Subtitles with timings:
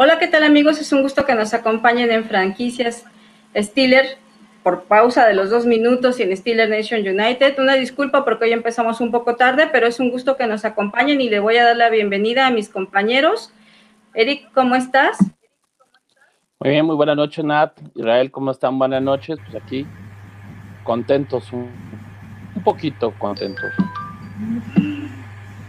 [0.00, 0.80] Hola, ¿qué tal amigos?
[0.80, 3.04] Es un gusto que nos acompañen en franquicias
[3.52, 4.06] Steeler
[4.62, 7.58] por pausa de los dos minutos y en Steeler Nation United.
[7.58, 11.20] Una disculpa porque hoy empezamos un poco tarde, pero es un gusto que nos acompañen
[11.20, 13.52] y le voy a dar la bienvenida a mis compañeros.
[14.14, 15.18] Eric, ¿cómo estás?
[16.60, 17.72] Muy bien, muy buenas noches, Nat.
[17.96, 18.78] Israel, ¿cómo están?
[18.78, 19.36] Buenas noches.
[19.50, 19.84] Pues aquí,
[20.84, 21.72] contentos, un,
[22.54, 23.72] un poquito contentos.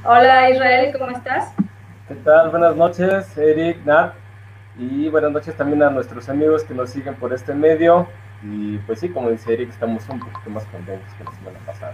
[0.05, 1.51] Hola, Israel, ¿cómo estás?
[2.09, 2.49] ¿Qué tal?
[2.49, 4.15] Buenas noches, Eric, Nat.
[4.79, 8.07] Y buenas noches también a nuestros amigos que nos siguen por este medio.
[8.41, 11.93] Y pues sí, como dice Eric, estamos un poquito más contentos que la semana pasada.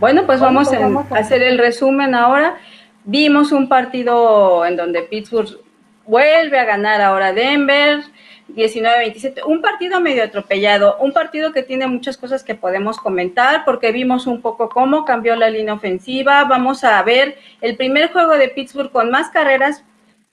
[0.00, 2.56] Bueno, pues vamos a hacer el resumen ahora.
[3.04, 5.60] Vimos un partido en donde Pittsburgh
[6.04, 8.00] vuelve a ganar ahora Denver,
[8.48, 13.92] 19-27, un partido medio atropellado, un partido que tiene muchas cosas que podemos comentar porque
[13.92, 18.48] vimos un poco cómo cambió la línea ofensiva, vamos a ver el primer juego de
[18.48, 19.84] Pittsburgh con más carreras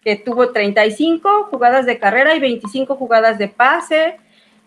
[0.01, 4.17] que tuvo 35 jugadas de carrera y 25 jugadas de pase.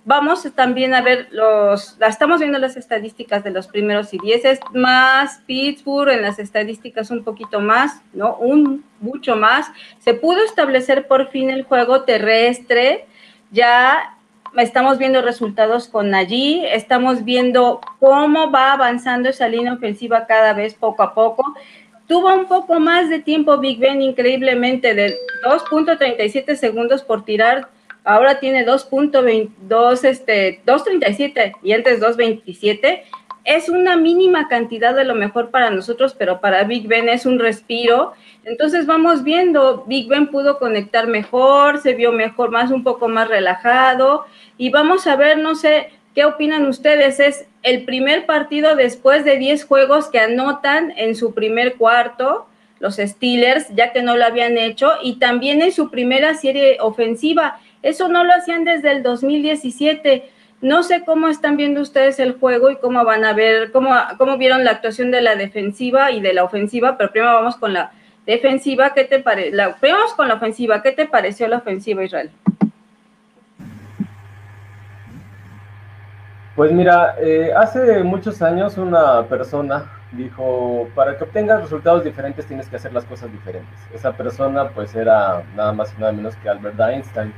[0.05, 5.41] Vamos también a ver los, estamos viendo las estadísticas de los primeros y dieces, más
[5.47, 8.35] Pittsburgh en las estadísticas un poquito más, ¿no?
[8.37, 9.71] Un mucho más.
[10.01, 13.07] Se pudo establecer por fin el juego terrestre,
[13.53, 14.17] ya
[14.57, 20.75] estamos viendo resultados con allí, estamos viendo cómo va avanzando esa línea ofensiva cada vez
[20.75, 21.55] poco a poco.
[22.07, 27.69] Tuvo un poco más de tiempo Big Ben, increíblemente, de 2.37 segundos por tirar.
[28.05, 33.03] Ahora tiene 2.22, este, 2.37 y antes 2.27.
[33.45, 37.39] Es una mínima cantidad de lo mejor para nosotros, pero para Big Ben es un
[37.39, 38.13] respiro.
[38.45, 43.29] Entonces vamos viendo, Big Ben pudo conectar mejor, se vio mejor, más un poco más
[43.29, 44.27] relajado.
[44.59, 47.19] Y vamos a ver, no sé, ¿qué opinan ustedes?
[47.19, 52.47] Es el primer partido después de 10 juegos que anotan en su primer cuarto
[52.83, 57.61] los Steelers, ya que no lo habían hecho, y también en su primera serie ofensiva.
[57.81, 60.29] Eso no lo hacían desde el 2017.
[60.63, 64.39] No sé cómo están viendo ustedes el juego y cómo van a ver, cómo, cómo
[64.39, 67.91] vieron la actuación de la defensiva y de la ofensiva, pero primero vamos con la
[68.25, 68.95] defensiva.
[68.95, 69.19] ¿Qué te?
[69.19, 70.81] Primero vamos con la ofensiva.
[70.81, 72.31] ¿Qué te pareció la ofensiva, Israel?
[76.55, 82.69] Pues mira, eh, hace muchos años una persona dijo, para que obtengas resultados diferentes tienes
[82.69, 83.81] que hacer las cosas diferentes.
[83.93, 87.33] Esa persona pues era nada más y nada menos que Albert Einstein.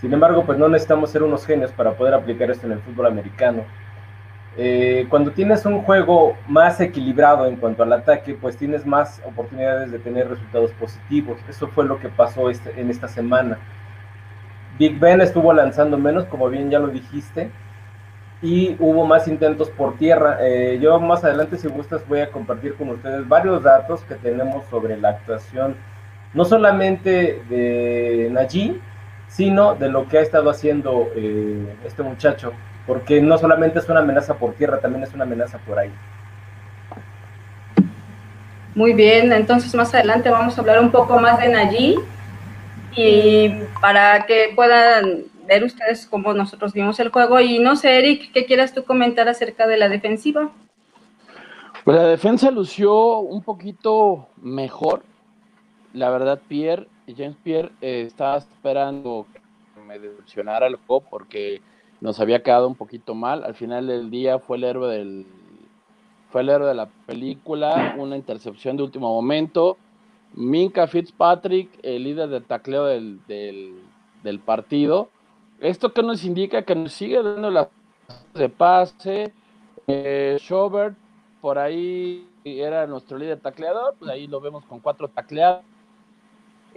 [0.00, 3.06] Sin embargo, pues no necesitamos ser unos genios para poder aplicar esto en el fútbol
[3.06, 3.64] americano.
[4.56, 9.92] Eh, cuando tienes un juego más equilibrado en cuanto al ataque, pues tienes más oportunidades
[9.92, 11.38] de tener resultados positivos.
[11.48, 13.58] Eso fue lo que pasó este, en esta semana.
[14.78, 17.50] Big Ben estuvo lanzando menos, como bien ya lo dijiste,
[18.40, 20.38] y hubo más intentos por tierra.
[20.40, 24.64] Eh, yo más adelante, si gustas, voy a compartir con ustedes varios datos que tenemos
[24.70, 25.76] sobre la actuación,
[26.32, 28.80] no solamente de Najee,
[29.30, 32.52] sino de lo que ha estado haciendo eh, este muchacho,
[32.86, 35.94] porque no solamente es una amenaza por tierra, también es una amenaza por aire.
[38.74, 41.96] Muy bien, entonces más adelante vamos a hablar un poco más de Najee
[42.96, 47.40] y para que puedan ver ustedes cómo nosotros vimos el juego.
[47.40, 50.50] Y no sé, Eric, ¿qué quieras tú comentar acerca de la defensiva?
[51.84, 55.02] Pues la defensa lució un poquito mejor.
[55.92, 61.60] La verdad, Pierre, James Pierre eh, estaba esperando que me decepcionara el juego porque
[62.00, 63.44] nos había quedado un poquito mal.
[63.44, 65.26] Al final del día fue el héroe del
[66.30, 69.76] fue el héroe de la película, una intercepción de último momento.
[70.34, 73.74] Minka Fitzpatrick, el líder de tacleo del, del,
[74.22, 75.08] del partido,
[75.60, 77.68] esto que nos indica que nos sigue dando las
[78.34, 79.32] de pase.
[79.86, 80.38] Eh,
[81.40, 85.64] por ahí era nuestro líder tacleador, pues ahí lo vemos con cuatro tacleadas.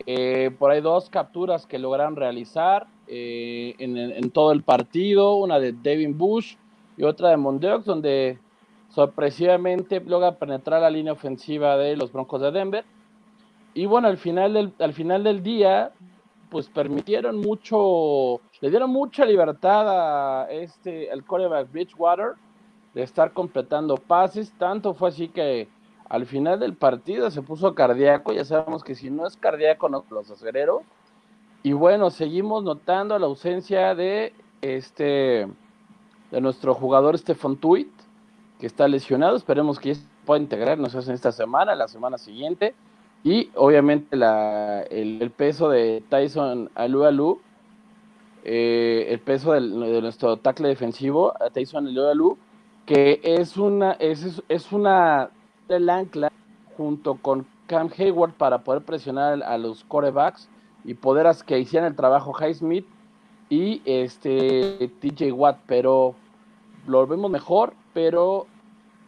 [0.05, 5.71] Eh, por ahí dos capturas que lograron realizar eh, en, todo el partido, una de
[5.71, 6.55] Devin Bush
[6.97, 8.39] y otra de Mondeox, donde
[8.89, 12.85] sorpresivamente logra penetrar la línea ofensiva de los Broncos de Denver.
[13.73, 15.91] Y bueno, al final del, al final del día,
[16.49, 22.33] pues permitieron mucho, le dieron mucha libertad a este, el coreback Bridgewater
[22.93, 25.67] de estar completando pases, tanto fue así que
[26.13, 30.05] al final del partido se puso cardíaco, ya sabemos que si no es cardíaco no
[30.11, 30.83] los acereros,
[31.63, 34.31] y bueno, seguimos notando la ausencia de
[34.61, 35.47] este,
[36.29, 37.89] de nuestro jugador Stefan Tuit,
[38.59, 42.75] que está lesionado, esperemos que pueda integrarnos en esta semana, la semana siguiente,
[43.23, 47.41] y obviamente la, el, peso de Tyson Alu
[48.43, 49.61] eh, el peso de
[49.99, 52.37] nuestro tackle defensivo, Tyson Alu
[52.85, 55.31] que es una, es, es una
[55.73, 56.31] del ancla
[56.77, 60.49] junto con Cam Hayward para poder presionar a los corebacks
[60.83, 62.85] y poder hacer que hicieran el trabajo Highsmith
[63.49, 66.15] y este TJ Watt, pero
[66.87, 68.47] lo vemos mejor, pero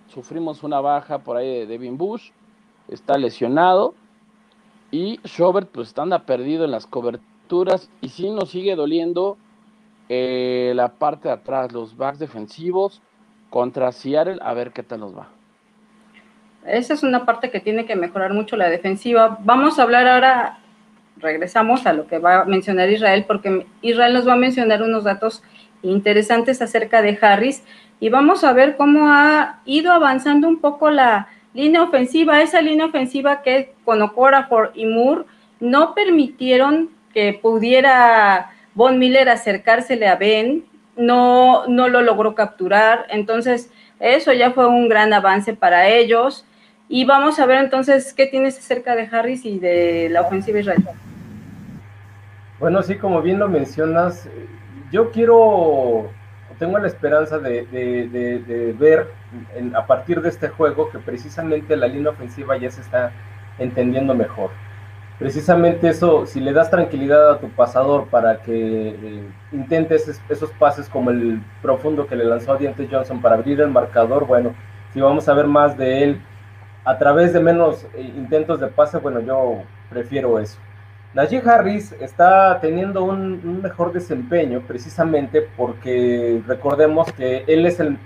[0.07, 2.31] sufrimos una baja por ahí de Devin Bush,
[2.87, 3.95] está lesionado
[4.91, 9.37] y Schobert pues anda perdido en las coberturas y sí nos sigue doliendo
[10.09, 13.01] eh, la parte de atrás, los backs defensivos
[13.49, 15.34] contra Seattle, a ver qué tal nos va.
[16.67, 19.37] Esa es una parte que tiene que mejorar mucho la defensiva.
[19.41, 20.57] Vamos a hablar ahora,
[21.17, 25.03] regresamos a lo que va a mencionar Israel, porque Israel nos va a mencionar unos
[25.03, 25.43] datos
[25.83, 27.63] interesantes acerca de Harris
[27.99, 32.87] y vamos a ver cómo ha ido avanzando un poco la línea ofensiva, esa línea
[32.87, 35.25] ofensiva que con Okorafor y Moore
[35.59, 40.65] no permitieron que pudiera Von Miller acercársele a Ben,
[40.97, 46.45] no, no lo logró capturar, entonces eso ya fue un gran avance para ellos.
[46.87, 50.85] Y vamos a ver entonces qué tienes acerca de Harris y de la ofensiva israelí.
[52.59, 54.29] Bueno, sí, como bien lo mencionas,
[54.91, 56.09] yo quiero,
[56.59, 59.07] tengo la esperanza de, ver
[59.73, 63.11] a partir de este juego que precisamente la línea ofensiva ya se está
[63.57, 64.51] entendiendo mejor.
[65.17, 69.23] Precisamente eso, si le das tranquilidad a tu pasador para que eh,
[69.53, 73.69] intentes esos pases como el profundo que le lanzó a Diente Johnson para abrir el
[73.69, 74.53] marcador, bueno,
[74.93, 76.21] si vamos a ver más de él
[76.85, 80.59] a través de menos eh, intentos de pase, bueno, yo prefiero eso.
[81.15, 87.97] Najee Harris está teniendo un, mejor desempeño precisamente porque recordemos que él es el,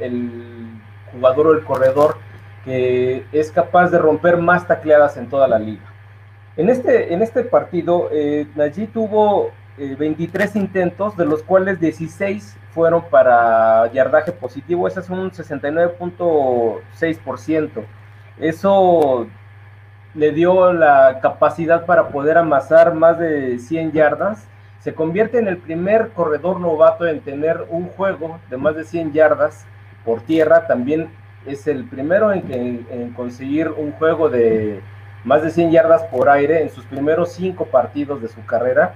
[1.12, 2.18] jugador o el corredor
[2.64, 5.82] que es capaz de romper más tacleadas en toda la liga.
[6.56, 12.58] En este, en este partido, eh, Najee tuvo 23 eh, intentos, de los cuales 16
[12.72, 17.86] fueron para yardaje positivo, ese es un 69.6%.
[18.40, 19.28] Eso
[20.16, 24.48] le dio la capacidad para poder amasar más de 100 yardas.
[24.80, 29.12] Se convierte en el primer corredor novato en tener un juego de más de 100
[29.12, 29.66] yardas
[30.06, 30.68] por tierra.
[30.68, 31.10] También
[31.46, 34.82] es el primero en, conseguir un juego de
[35.26, 38.94] más de 100 yardas por aire en sus primeros cinco partidos de su carrera.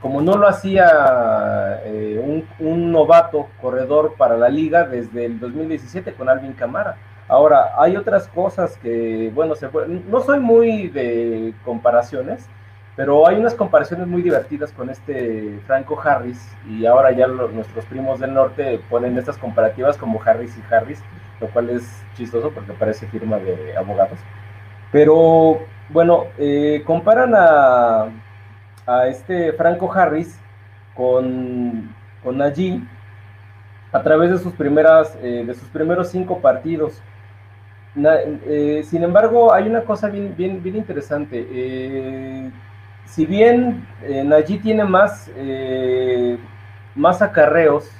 [0.00, 6.30] Como no lo hacía eh, un novato corredor para la liga desde el 2017 con
[6.30, 6.96] Alvin Camara
[7.28, 9.68] Ahora, hay otras cosas que, bueno, se,
[10.08, 12.48] no soy muy de comparaciones,
[12.94, 18.20] pero hay unas comparaciones muy divertidas con este Franco Harris y ahora ya nuestros primos
[18.20, 21.02] del norte ponen estas comparativas como Harris y Harris,
[21.40, 24.18] lo cual es chistoso porque parece firma de abogados.
[24.90, 28.08] Pero bueno, eh, comparan a,
[28.86, 30.38] a, este Franco Harris
[30.94, 32.82] con, con Najee
[33.90, 37.00] a través de sus primeras eh, de sus primeros cinco partidos
[37.96, 41.46] eh, sin embargo, hay una cosa bien, bien, interesante.
[41.50, 42.50] Eh,
[43.04, 46.38] si bien eh, tiene más, eh,
[46.94, 47.90] más acarreos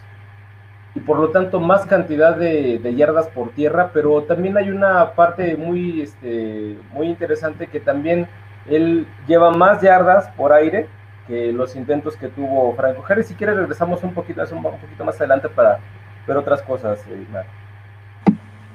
[0.95, 5.57] y por lo tanto más cantidad de, yardas por tierra, pero también hay una parte
[5.57, 8.27] muy, este, muy interesante que también
[8.67, 10.87] él lleva más yardas por aire
[11.27, 13.27] que los intentos que tuvo Franco Harris.
[13.27, 15.79] Si quieres regresamos un poquito, un poquito más adelante para
[16.27, 17.05] ver otras cosas,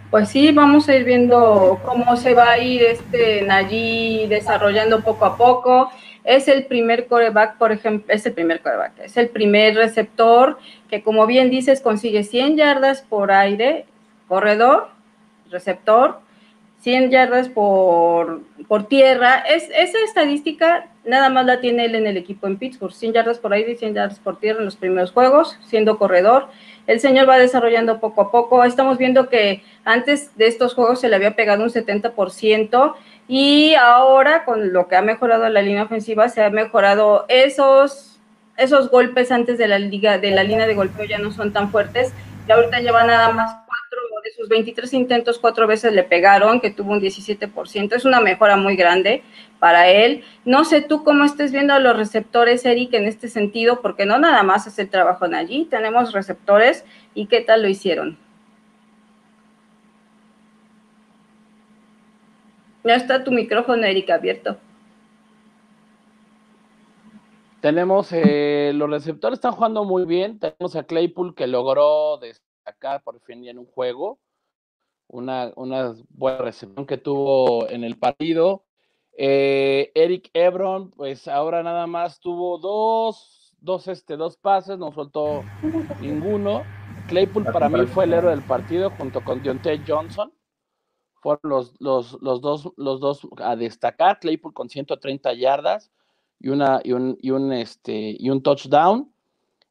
[0.10, 5.26] pues sí, vamos a ir viendo cómo se va a ir este Nayi desarrollando poco
[5.26, 5.92] a poco.
[6.24, 10.58] Es el primer coreback, por ejemplo, es el primer coreback, es el primer receptor
[10.90, 13.86] que, como bien dices, consigue 100 yardas por aire,
[14.28, 14.90] corredor,
[15.50, 16.20] receptor,
[16.82, 19.40] 100 yardas por, por tierra.
[19.40, 23.40] Es, esa estadística nada más la tiene él en el equipo en Pittsburgh, 100 yardas
[23.40, 26.50] por aire y 100 yardas por tierra en los primeros juegos, siendo corredor
[26.88, 28.64] el señor va desarrollando poco a poco.
[28.64, 32.96] Estamos viendo que antes de estos juegos se le había pegado un 70%
[33.28, 38.20] y ahora con lo que ha mejorado la línea ofensiva se ha mejorado esos,
[38.56, 41.70] esos golpes antes de la liga, de la línea de golpeo ya no son tan
[41.70, 42.14] fuertes.
[42.48, 43.67] Y ahorita lleva nada más
[44.28, 47.96] de sus 23 intentos, cuatro veces le pegaron, que tuvo un 17%.
[47.96, 49.24] Es una mejora muy grande
[49.60, 50.24] para él.
[50.44, 54.20] No sé tú cómo estés viendo a los receptores, Eric, en este sentido, porque no
[54.20, 58.18] nada más es el trabajo en allí, tenemos receptores y qué tal lo hicieron.
[62.84, 64.58] Ya está tu micrófono, Eric, abierto.
[67.62, 70.40] Tenemos, eh, los receptores están jugando muy bien.
[70.40, 72.18] Tenemos a Claypool que logró
[72.68, 74.20] acá por fin en un juego,
[75.08, 78.66] una, una buena recepción que tuvo en el partido.
[79.18, 85.44] Eh, Eric Ebron, pues ahora nada más tuvo dos, dos, este, dos pases, no soltó
[86.02, 86.64] ninguno.
[87.08, 90.32] Claypool para mí fue el héroe del partido junto con Deontay Johnson.
[91.22, 95.90] fueron los, los, los, dos, los dos a destacar, Claypool con 130 yardas
[96.40, 99.12] y, una, y, un, y, un, este, y un touchdown.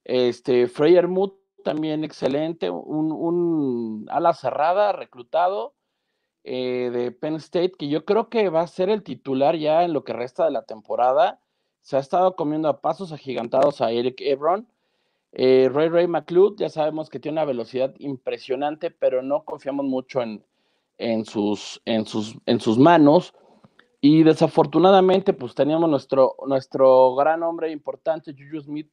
[0.03, 1.33] Este, Freyer Mood
[1.67, 5.75] también excelente, un, un ala cerrada reclutado
[6.45, 9.93] eh, de Penn State, que yo creo que va a ser el titular ya en
[9.93, 11.41] lo que resta de la temporada.
[11.83, 14.69] Se ha estado comiendo a pasos agigantados a Eric Ebron.
[15.33, 20.23] Eh, Ray Ray McLeod, ya sabemos que tiene una velocidad impresionante, pero no confiamos mucho
[20.23, 20.45] en,
[20.99, 23.35] en, sus, en, sus, en sus manos.
[24.01, 28.89] Y desafortunadamente, pues teníamos nuestro, nuestro gran hombre importante, Juju Smith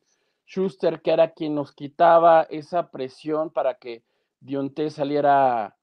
[0.46, 4.04] Schuster, que era quien nos quitaba esa presión para que
[4.40, 5.78] Dionte saliera,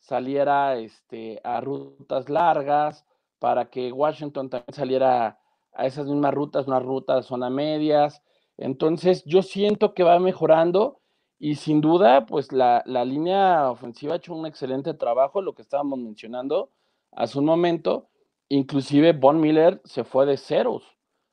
[0.00, 3.06] saliera este, a rutas largas,
[3.38, 5.38] para que Washington también saliera
[5.72, 8.22] a esas mismas rutas, unas rutas zona medias.
[8.58, 11.00] Entonces, yo siento que va mejorando
[11.38, 15.62] y sin duda, pues la, la, línea ofensiva ha hecho un excelente trabajo, lo que
[15.62, 16.70] estábamos mencionando
[17.12, 18.08] hace un momento.
[18.48, 20.82] Inclusive Von Miller se fue de ceros.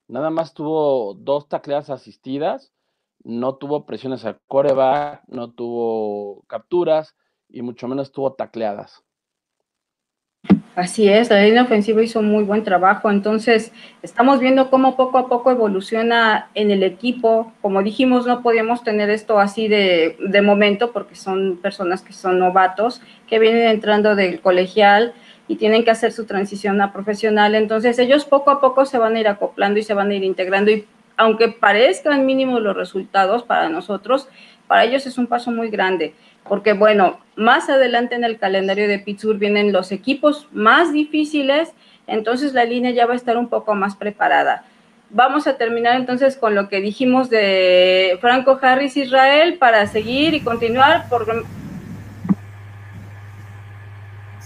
[0.08, 2.72] Nada más tuvo dos tacleadas asistidas,
[3.24, 7.16] no tuvo presiones al coreback, no tuvo capturas
[7.50, 9.04] y mucho menos tuvo tacleadas.
[10.76, 13.72] Así es, la línea ofensiva hizo muy buen trabajo, entonces
[14.04, 17.52] estamos viendo cómo poco a poco evoluciona en el equipo.
[17.64, 22.38] Como dijimos, no podíamos tener esto así de, de momento porque son personas que son
[22.38, 25.16] novatos, que vienen entrando del colegial
[25.48, 27.56] y tienen que hacer su transición a profesional.
[27.56, 30.24] Entonces ellos poco a poco se van a ir acoplando y se van a ir
[30.24, 30.86] integrando y
[31.16, 34.28] aunque parezcan mínimos los resultados para nosotros,
[34.68, 36.14] para ellos es un paso muy grande
[36.48, 41.74] porque bueno, más adelante en el calendario de Pittsburgh vienen los equipos más difíciles,
[42.08, 44.64] entonces la línea ya va a estar un poco más preparada.
[45.10, 50.42] Vamos a terminar entonces con lo que dijimos de Franco Harris Israel para seguir y
[50.42, 51.08] continuar.
[51.10, 51.46] Por...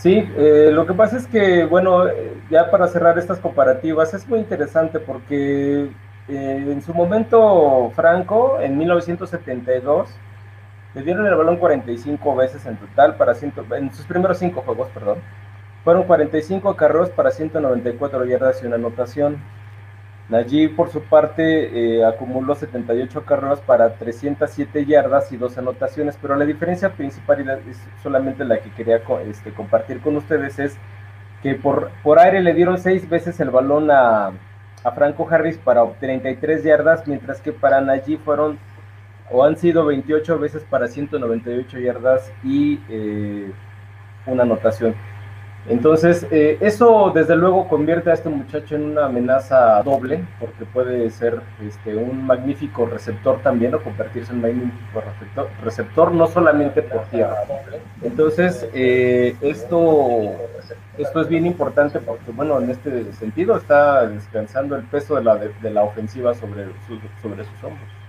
[0.01, 2.05] Sí, eh, lo que pasa es que, bueno,
[2.49, 5.91] ya para cerrar estas comparativas, es muy interesante porque
[6.27, 10.09] eh, en su momento Franco, en 1972,
[10.95, 14.89] le dieron el balón 45 veces en total para ciento, en sus primeros cinco juegos,
[14.89, 15.19] perdón.
[15.83, 19.37] Fueron 45 carros para 194 yardas y una anotación.
[20.31, 26.37] Najee, por su parte, eh, acumuló 78 carros para 307 yardas y dos anotaciones, pero
[26.37, 30.77] la diferencia principal, y es solamente la que quería este, compartir con ustedes, es
[31.43, 34.27] que por, por aire le dieron seis veces el balón a,
[34.85, 38.57] a Franco Harris para 33 yardas, mientras que para Najee fueron
[39.31, 43.51] o han sido 28 veces para 198 yardas y eh,
[44.25, 44.95] una anotación.
[45.67, 51.09] Entonces, eh, eso desde luego convierte a este muchacho en una amenaza doble, porque puede
[51.11, 56.81] ser este, un magnífico receptor también, o convertirse en un magnífico receptor, receptor no solamente
[56.81, 57.43] por tierra.
[58.01, 60.31] Entonces, eh, esto,
[60.97, 65.35] esto es bien importante porque, bueno, en este sentido está descansando el peso de la,
[65.35, 66.65] de, la ofensiva sobre,
[67.21, 68.00] sobre sus hombros.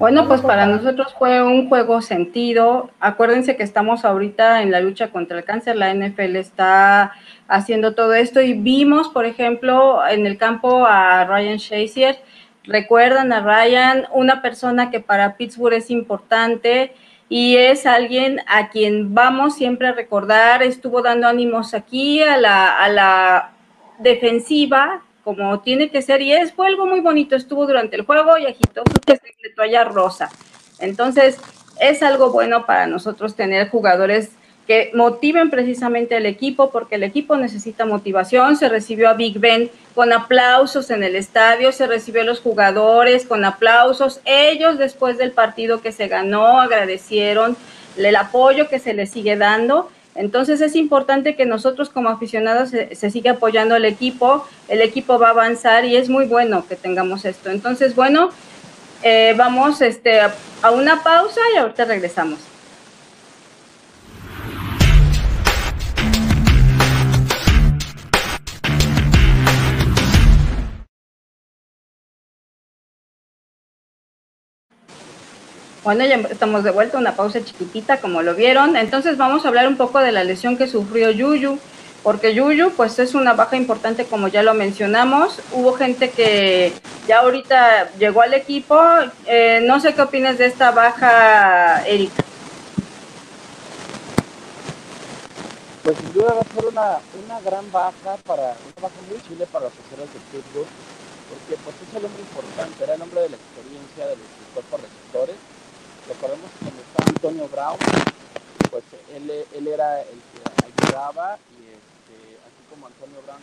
[0.00, 2.88] Bueno, pues para nosotros fue un juego sentido.
[3.00, 5.76] Acuérdense que estamos ahorita en la lucha contra el cáncer.
[5.76, 7.12] La NFL está
[7.48, 12.16] haciendo todo esto y vimos, por ejemplo, en el campo a Ryan Shazier.
[12.64, 16.94] Recuerdan a Ryan, una persona que para Pittsburgh es importante
[17.28, 20.62] y es alguien a quien vamos siempre a recordar.
[20.62, 23.50] Estuvo dando ánimos aquí a la, a la
[23.98, 28.38] defensiva como tiene que ser, y es, fue algo muy bonito, estuvo durante el juego
[28.38, 30.30] y agitó su toalla rosa.
[30.78, 31.38] Entonces,
[31.80, 34.30] es algo bueno para nosotros tener jugadores
[34.66, 38.56] que motiven precisamente al equipo, porque el equipo necesita motivación.
[38.56, 43.26] Se recibió a Big Ben con aplausos en el estadio, se recibió a los jugadores
[43.26, 44.20] con aplausos.
[44.24, 47.56] Ellos, después del partido que se ganó, agradecieron
[47.96, 53.10] el apoyo que se les sigue dando entonces es importante que nosotros como aficionados se,
[53.10, 57.24] siga apoyando al equipo, el equipo va a avanzar y es muy bueno que tengamos
[57.24, 57.50] esto.
[57.50, 58.30] Entonces, bueno,
[59.02, 62.49] eh, vamos este, a una pausa y ahorita regresamos.
[75.82, 78.76] Bueno, ya estamos de vuelta, una pausa chiquitita, como lo vieron.
[78.76, 81.58] Entonces vamos a hablar un poco de la lesión que sufrió Yuyu,
[82.02, 85.40] porque Yuyu pues es una baja importante como ya lo mencionamos.
[85.52, 86.74] Hubo gente que
[87.08, 88.78] ya ahorita llegó al equipo.
[89.26, 92.24] Eh, no sé qué opinas de esta baja, Erika.
[95.82, 99.46] Pues sin duda va a ser una, una gran baja para, una baja muy chile
[99.50, 100.66] para los oficiales de fútbol,
[101.30, 104.80] porque pues es el hombre importante, era el hombre de la experiencia de los cuerpos
[104.82, 105.36] receptores
[106.10, 107.78] Recordemos que cuando estaba Antonio Brown,
[108.68, 108.82] pues
[109.14, 113.40] él, él era el que ayudaba y este, así como Antonio Brown.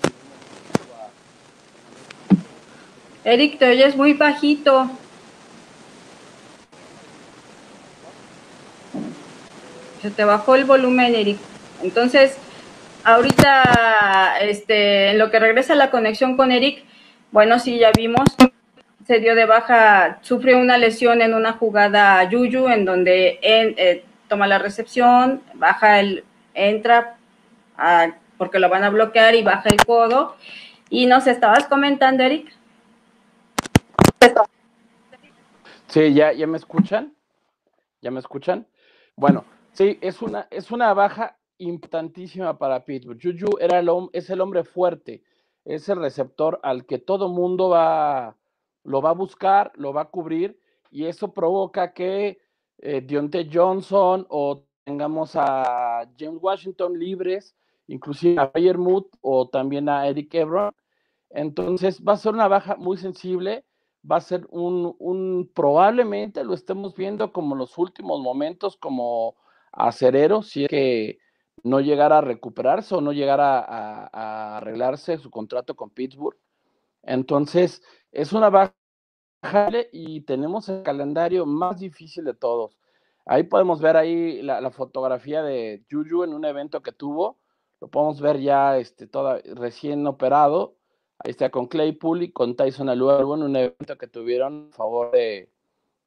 [3.24, 4.90] Eric, te oyes muy bajito.
[10.02, 11.38] Se te bajó el volumen, Eric.
[11.82, 12.36] Entonces,
[13.06, 16.84] ahorita, este, en lo que regresa la conexión con Eric,
[17.32, 18.28] bueno, sí, ya vimos,
[19.08, 24.48] se dio de baja, sufrió una lesión en una jugada Yuyu, en donde eh, toma
[24.48, 27.18] la recepción, baja el, entra,
[28.38, 30.36] porque lo van a bloquear y baja el codo.
[30.90, 32.54] Y nos estabas comentando, Eric.
[35.88, 37.14] Sí, ya, ya me escuchan.
[38.02, 38.68] ¿Ya me escuchan?
[39.16, 43.20] Bueno, sí, es una, es una baja importantísima para Pittsburgh.
[43.22, 45.24] Juju era el, es el hombre fuerte,
[45.64, 48.36] es el receptor al que todo mundo va,
[48.88, 52.40] lo va a buscar, lo va a cubrir, y eso provoca que
[52.78, 57.56] eh, Dionte Johnson o tengamos a James Washington libres,
[57.88, 60.74] inclusive a Bayer Mood o también a Eric Ebron.
[61.30, 63.66] Entonces va a ser una baja muy sensible,
[64.10, 69.36] va a ser un, un probablemente lo estemos viendo como los últimos momentos como
[69.74, 71.20] acerero, si es que
[71.64, 76.38] no llegara a recuperarse o no llegara a, arreglarse su contrato con Pittsburgh.
[77.04, 78.74] Entonces, es una baja
[79.92, 82.78] y tenemos el calendario más difícil de todos.
[83.26, 87.38] Ahí podemos ver ahí la, fotografía de Juju en un evento que tuvo.
[87.82, 90.76] Lo podemos ver ya este, toda, recién operado.
[91.20, 95.12] Ahí está con Claypool y con Tyson Aluero en un evento que tuvieron a favor
[95.12, 95.50] de,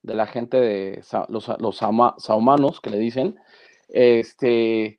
[0.03, 3.39] la gente de los, los saumanos, que le dicen.
[3.89, 4.99] Este,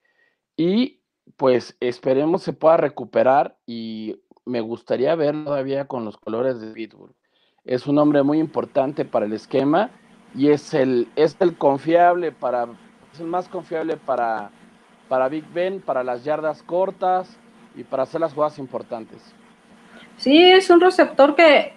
[0.55, 1.01] y
[1.37, 7.15] pues esperemos se pueda recuperar y me gustaría verlo todavía con los colores de Pittsburgh.
[7.65, 9.91] Es un hombre muy importante para el esquema
[10.35, 12.67] y es el, es el confiable para,
[13.13, 14.49] es el más confiable para,
[15.07, 17.37] para Big Ben, para las yardas cortas
[17.75, 19.19] y para hacer las jugadas importantes.
[20.17, 21.73] Sí, es un receptor que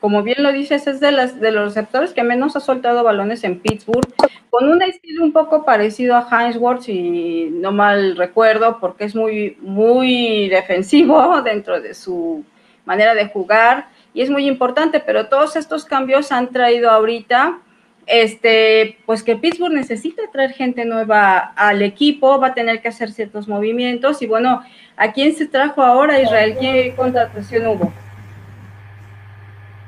[0.00, 3.44] como bien lo dices, es de, las, de los receptores que menos ha soltado balones
[3.44, 4.06] en Pittsburgh,
[4.50, 9.56] con un estilo un poco parecido a Heinz si no mal recuerdo, porque es muy,
[9.60, 12.44] muy defensivo dentro de su
[12.84, 17.58] manera de jugar y es muy importante, pero todos estos cambios han traído ahorita,
[18.06, 23.12] este, pues que Pittsburgh necesita traer gente nueva al equipo, va a tener que hacer
[23.12, 24.62] ciertos movimientos y bueno,
[24.96, 26.56] ¿a quién se trajo ahora Israel?
[26.58, 27.92] ¿Qué contratación hubo?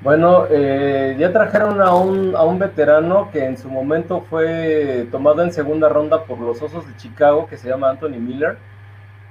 [0.03, 5.43] Bueno, eh, ya trajeron a un, a un veterano que en su momento fue tomado
[5.43, 8.59] en segunda ronda por los Osos de Chicago, que se llama Anthony Miller.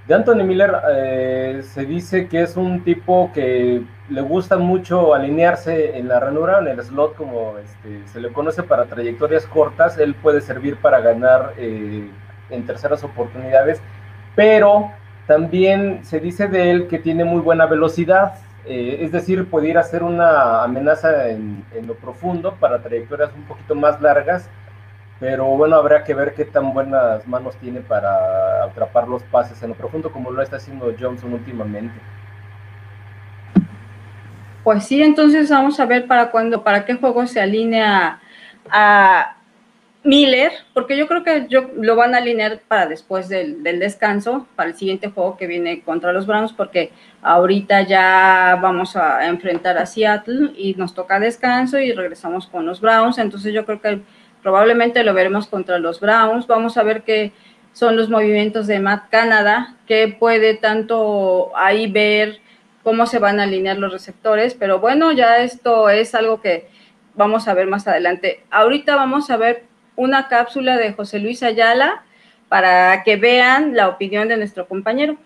[0.08, 5.98] De Anthony Miller eh, se dice que es un tipo que le gusta mucho alinearse
[5.98, 9.98] en la ranura, en el slot, como este, se le conoce para trayectorias cortas.
[9.98, 12.10] Él puede servir para ganar eh,
[12.50, 13.82] en terceras oportunidades,
[14.36, 14.92] pero
[15.28, 18.36] también se dice de él que tiene muy buena velocidad
[18.70, 24.02] eh, es decir, pudiera ser una amenaza en, lo profundo para trayectorias un poquito más
[24.02, 24.50] largas,
[25.20, 29.70] pero bueno, habrá que ver qué tan buenas manos tiene para atrapar los pases en
[29.70, 31.96] lo profundo como lo está haciendo Johnson últimamente.
[34.64, 38.20] Pues sí, entonces vamos a ver para cuándo, para qué juego se alinea
[38.70, 39.38] a,
[40.08, 44.70] Miller, porque yo creo que yo, lo van a alinear para después del, descanso, para
[44.70, 49.86] el siguiente juego que viene contra los Browns, porque ahorita ya vamos a enfrentar a
[49.86, 54.00] Seattle y nos toca descanso y regresamos con los Browns, entonces yo creo que
[54.42, 57.32] probablemente lo veremos contra los Browns, vamos a ver qué
[57.74, 62.40] son los movimientos de Matt Canada, que puede tanto ahí ver
[62.84, 66.70] cómo se van a alinear los receptores, pero bueno, ya esto es algo que
[67.16, 68.44] vamos a ver más adelante.
[68.50, 72.04] Ahorita vamos a ver una cápsula de José Luis Ayala
[72.48, 75.18] para que vean la opinión de nuestro compañero.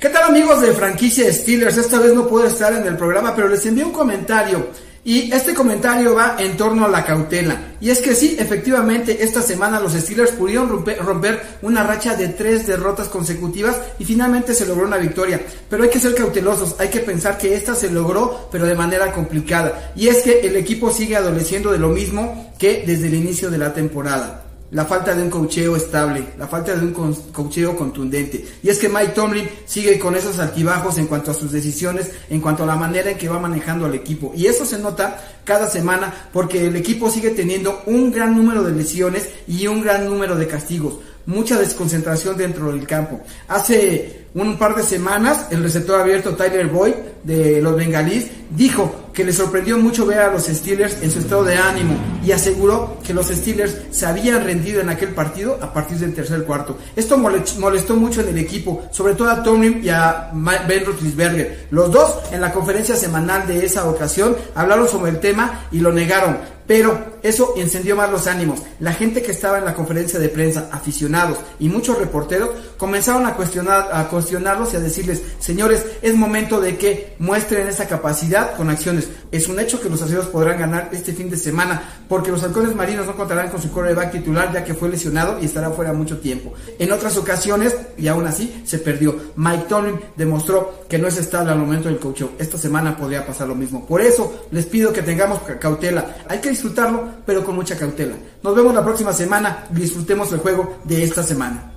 [0.00, 1.76] ¿Qué tal amigos de franquicia Steelers?
[1.76, 4.68] Esta vez no puedo estar en el programa, pero les envié un comentario
[5.04, 7.74] y este comentario va en torno a la cautela.
[7.82, 12.66] Y es que sí, efectivamente, esta semana los Steelers pudieron romper, una racha de tres
[12.66, 15.38] derrotas consecutivas y finalmente se logró una victoria.
[15.68, 19.12] Pero hay que ser cautelosos, hay que pensar que esta se logró, pero de manera
[19.12, 19.92] complicada.
[19.94, 23.58] Y es que el equipo sigue adoleciendo de lo mismo que desde el inicio de
[23.58, 26.92] la temporada la falta de un cocheo estable, la falta de un
[27.32, 28.44] cocheo contundente.
[28.62, 32.40] Y es que Mike Tomlin sigue con esos altibajos en cuanto a sus decisiones, en
[32.40, 34.32] cuanto a la manera en que va manejando al equipo.
[34.34, 38.72] Y eso se nota cada semana porque el equipo sigue teniendo un gran número de
[38.72, 40.94] lesiones y un gran número de castigos.
[41.30, 43.20] Mucha desconcentración dentro del campo.
[43.46, 49.22] Hace un par de semanas el receptor abierto Tyler Boyd de los bengalíes dijo que
[49.22, 53.14] le sorprendió mucho ver a los Steelers en su estado de ánimo y aseguró que
[53.14, 56.78] los Steelers se habían rendido en aquel partido a partir del tercer cuarto.
[56.96, 60.32] Esto molestó mucho en el equipo, sobre todo a Tomlin y a
[60.66, 61.68] Ben Roethlisberger.
[61.70, 65.92] Los dos en la conferencia semanal de esa ocasión hablaron sobre el tema y lo
[65.92, 66.59] negaron.
[66.70, 68.62] Pero eso encendió más los ánimos.
[68.78, 73.34] La gente que estaba en la conferencia de prensa, aficionados y muchos reporteros, comenzaron a,
[73.34, 78.70] cuestionar, a cuestionarlos y a decirles, señores, es momento de que muestren esa capacidad con
[78.70, 79.08] acciones.
[79.32, 82.76] Es un hecho que los aceros podrán ganar este fin de semana, porque los halcones
[82.76, 86.20] marinos no contarán con su quarterback titular ya que fue lesionado y estará fuera mucho
[86.20, 86.54] tiempo.
[86.78, 89.16] En otras ocasiones, y aún así, se perdió.
[89.34, 92.22] Mike Tomlin demostró que no es estable al momento del coach.
[92.38, 93.84] Esta semana podría pasar lo mismo.
[93.84, 96.14] Por eso, les pido que tengamos cautela.
[96.28, 98.16] Hay que disfrutarlo, pero con mucha cautela.
[98.42, 99.64] Nos vemos la próxima semana.
[99.70, 101.72] Disfrutemos el juego de esta semana.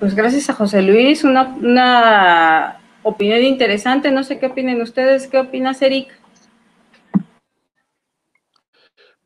[0.00, 4.10] Pues gracias a José Luis, una, opinión interesante.
[4.10, 5.26] No sé qué opinen ustedes.
[5.26, 6.08] ¿Qué opinas, Eric?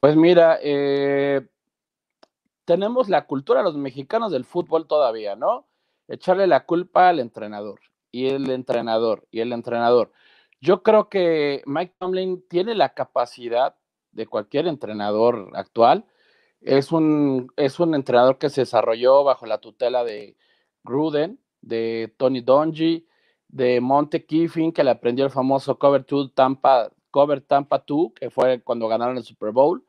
[0.01, 1.47] Pues mira, eh,
[2.65, 5.69] tenemos la cultura de los mexicanos del fútbol todavía, ¿no?
[6.09, 7.79] Echarle la culpa al entrenador
[8.11, 10.11] y el entrenador y el entrenador.
[10.63, 13.75] Yo creo que Mike Tomlin tiene la capacidad
[14.13, 16.07] de cualquier entrenador actual.
[16.61, 20.37] Es un, es un entrenador que se desarrolló bajo la tutela de
[20.85, 23.09] Gruden, de Tony Dungy,
[23.49, 28.31] de Monte Kiffin, que le aprendió el famoso Cover 2 Tampa, Cover Tampa 2, que
[28.31, 29.85] fue cuando ganaron el Super Bowl.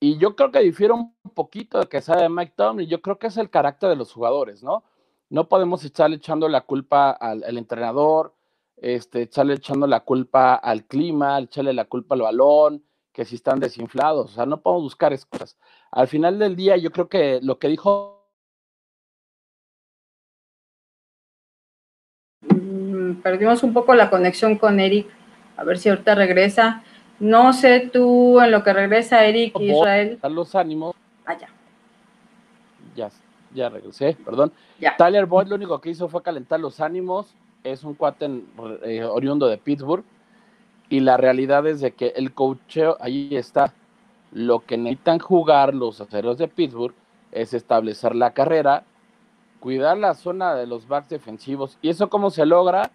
[0.00, 2.88] Y yo creo que difiere un poquito de que sea de Mike Tomlin.
[2.88, 4.84] Yo creo que es el carácter de los jugadores, ¿no?
[5.28, 8.34] No podemos estarle echando la culpa al entrenador,
[8.82, 13.60] este, echarle echando la culpa al clima, echarle la culpa al balón, que si están
[13.60, 15.56] desinflados, o sea, no podemos buscar excusas.
[15.92, 18.26] Al final del día, yo creo que lo que dijo...
[22.40, 25.06] Mm, perdimos un poco la conexión con Eric,
[25.56, 26.82] a ver si ahorita regresa.
[27.20, 30.18] No sé tú en lo que regresa Eric Israel.
[30.22, 30.96] A los ánimos.
[31.24, 31.48] Ah, ya.
[32.96, 33.10] Ya,
[33.54, 34.52] ya regresé, perdón.
[34.98, 38.42] Tyler Boyd lo único que hizo fue calentar los ánimos, es un cuate
[38.84, 40.04] eh, oriundo de Pittsburgh
[40.88, 43.72] y la realidad es de que el cocheo ahí está.
[44.30, 46.94] Lo que necesitan jugar los aceros de Pittsburgh
[47.32, 48.84] es establecer la carrera,
[49.60, 51.78] cuidar la zona de los backs defensivos.
[51.82, 52.90] ¿Y eso cómo se logra?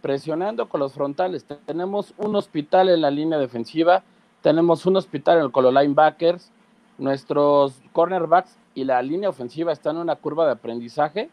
[0.00, 1.44] Presionando con los frontales.
[1.66, 4.02] Tenemos un hospital en la línea defensiva,
[4.42, 6.52] tenemos un hospital con los linebackers,
[6.98, 11.30] nuestros cornerbacks y la línea ofensiva están en una curva de aprendizaje.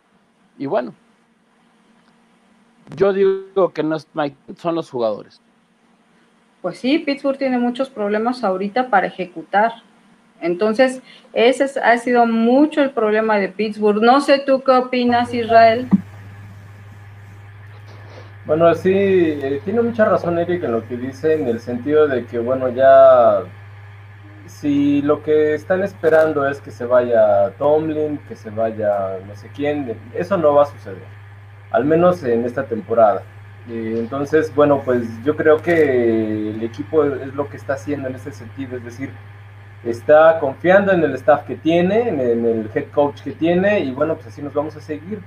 [0.58, 0.94] Y bueno,
[2.96, 5.42] yo digo que no es Mike, son los jugadores.
[6.62, 9.74] Pues sí, Pittsburgh tiene muchos problemas ahorita para ejecutar.
[10.42, 11.02] Entonces,
[11.34, 14.02] ese ha sido mucho el problema de Pittsburgh.
[14.02, 15.88] No sé tú qué opinas, Israel.
[18.46, 22.26] Bueno, sí, eh, tiene mucha razón Eric en lo que dice, en el sentido de
[22.26, 23.44] que, bueno, ya
[24.48, 29.50] si lo que están esperando es que se vaya Tomlin, que se vaya no sé
[29.56, 31.21] quién, eso no va a suceder
[31.72, 33.24] al menos en esta temporada.
[33.70, 38.32] entonces, bueno, pues yo creo que el equipo es lo que está haciendo en ese
[38.32, 39.12] sentido, es decir,
[39.84, 44.16] está confiando en el staff que tiene, en el head coach que tiene, y bueno,
[44.16, 45.22] pues así nos vamos a seguir.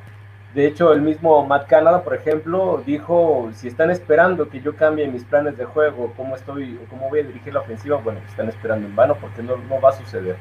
[0.54, 5.09] De hecho, el mismo Matt Canada, por ejemplo, dijo, si están esperando que yo cambie
[5.09, 8.48] mis planes de juego, cómo estoy, cómo voy a dirigir la ofensiva, bueno, pues están
[8.48, 10.37] esperando en vano porque no, no va a suceder.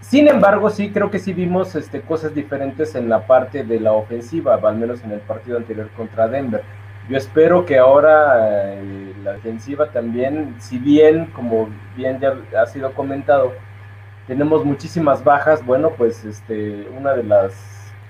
[0.00, 3.92] Sin embargo, sí creo que sí vimos este, cosas diferentes en la parte de la
[3.92, 6.62] ofensiva, al menos en el partido anterior contra Denver.
[7.08, 12.92] Yo espero que ahora eh, la defensiva también, si bien, como bien ya ha sido
[12.92, 13.52] comentado,
[14.26, 17.52] tenemos muchísimas bajas, bueno, pues este, una de las,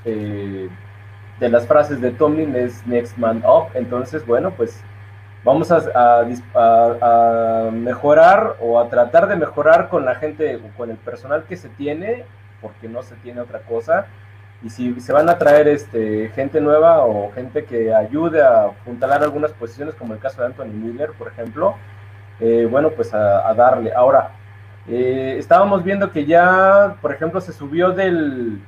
[0.04, 0.68] eh,
[1.38, 4.82] de las frases de Tomlin es Next Man Up, entonces, bueno, pues
[5.44, 6.22] vamos a,
[7.72, 12.24] mejorar o a tratar de mejorar con la gente, con el personal que se tiene,
[12.60, 14.06] porque no se tiene otra cosa.
[14.62, 19.22] Y si se van a traer este, gente nueva o gente que ayude a apuntalar
[19.22, 21.76] algunas posiciones, como el caso de Anthony Miller, por ejemplo,
[22.40, 23.92] eh, bueno, pues a, darle.
[23.94, 24.32] Ahora,
[24.86, 28.60] eh, estábamos viendo que ya, por ejemplo, se subió del,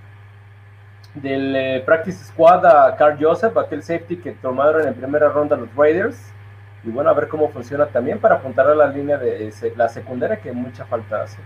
[1.15, 5.75] del eh, Practice Squad a Carl Joseph, aquel safety que tomaron en primera ronda los
[5.77, 6.33] Raiders
[6.85, 10.41] y bueno, a ver cómo funciona también para apuntar a la línea de la secundaria
[10.41, 11.39] que mucha falta hace.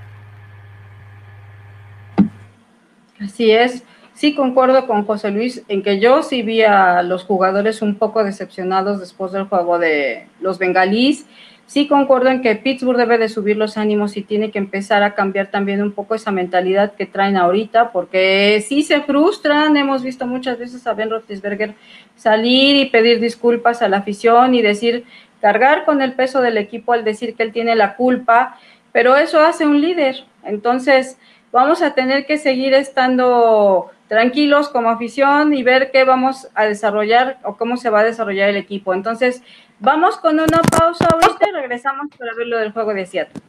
[3.20, 3.84] Así es.
[4.14, 8.24] Sí concuerdo con José Luis en que yo sí vi a los jugadores un poco
[8.24, 11.26] decepcionados después del juego de los bengalíes.
[11.66, 15.14] Sí concuerdo en que Pittsburgh debe de subir los ánimos y tiene que empezar a
[15.14, 19.76] cambiar también un poco esa mentalidad que traen ahorita, porque sí se frustran.
[19.76, 21.74] Hemos visto muchas veces a Ben Roethlisberger
[22.14, 25.04] salir y pedir disculpas a la afición y decir,
[25.46, 28.58] cargar con el peso del equipo al decir que él tiene la culpa,
[28.90, 30.24] pero eso hace un líder.
[30.42, 31.18] Entonces,
[31.52, 37.38] vamos a tener que seguir estando tranquilos como afición y ver qué vamos a desarrollar
[37.44, 38.92] o cómo se va a desarrollar el equipo.
[38.92, 39.40] Entonces,
[39.78, 43.40] vamos con una pausa ahorita y regresamos para ver lo del juego de Seattle.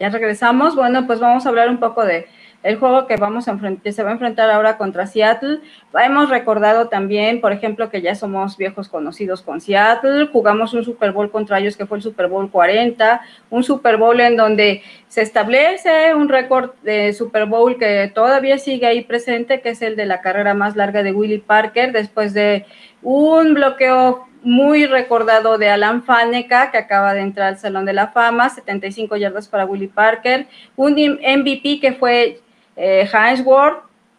[0.00, 0.74] Ya regresamos.
[0.74, 2.26] Bueno, pues vamos a hablar un poco de
[2.62, 5.60] el juego que vamos a enfrentar, se va a enfrentar ahora contra Seattle.
[5.94, 10.28] Hemos recordado también, por ejemplo, que ya somos viejos conocidos con Seattle.
[10.28, 14.18] Jugamos un Super Bowl contra ellos que fue el Super Bowl 40, un Super Bowl
[14.20, 19.70] en donde se establece un récord de Super Bowl que todavía sigue ahí presente, que
[19.70, 22.64] es el de la carrera más larga de Willie Parker, después de
[23.02, 28.08] un bloqueo muy recordado de Alan Faneca, que acaba de entrar al Salón de la
[28.08, 32.40] Fama, 75 yardas para Willie Parker, un MVP que fue
[32.76, 33.08] eh,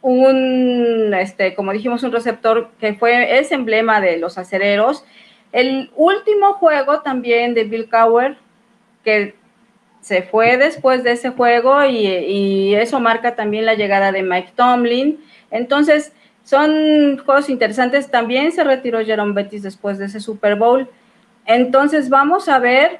[0.01, 5.03] un, este, como dijimos, un receptor que fue, es emblema de los acereros.
[5.51, 8.37] El último juego también de Bill Cowher,
[9.03, 9.35] que
[10.01, 15.19] se fue después de ese juego y eso marca también la llegada de Mike Tomlin.
[15.51, 16.13] Entonces,
[16.51, 18.11] son juegos interesantes.
[18.11, 20.85] También se retiró Jerome Bettis después de ese Super Bowl.
[21.45, 22.99] Entonces vamos a ver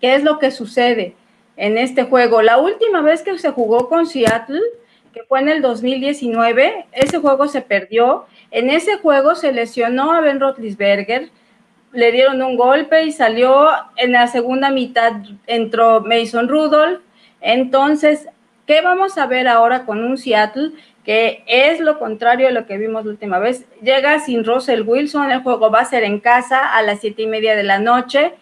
[0.00, 1.14] qué es lo que sucede
[1.56, 2.42] en este juego.
[2.42, 4.60] La última vez que se jugó con Seattle,
[5.14, 8.26] que fue en el 2019, ese juego se perdió.
[8.50, 11.30] En ese juego se lesionó a Ben Roethlisberger,
[11.92, 15.12] le dieron un golpe y salió en la segunda mitad,
[15.46, 17.02] entró Mason Rudolph.
[17.40, 18.26] Entonces,
[18.66, 20.72] ¿qué vamos a ver ahora con un Seattle
[21.04, 23.64] que es lo contrario de lo que vimos la última vez?
[23.82, 27.26] Llega sin Russell Wilson, el juego va a ser en casa a las siete y
[27.26, 28.34] media de la noche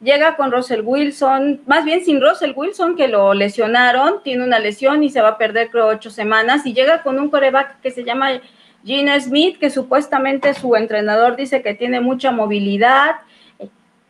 [0.00, 5.02] llega con Russell Wilson, más bien sin Russell Wilson, que lo lesionaron, tiene una lesión
[5.02, 8.04] y se va a perder creo ocho semanas, y llega con un coreback que se
[8.04, 8.40] llama
[8.84, 13.16] Gina Smith, que supuestamente su entrenador dice que tiene mucha movilidad,